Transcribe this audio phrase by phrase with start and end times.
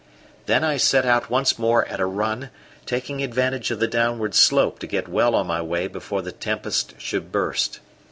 [0.47, 2.49] Then I set out once more at a run,
[2.87, 6.95] taking advantage of the downward slope to get well on my way before the tempest
[6.99, 7.81] should burst.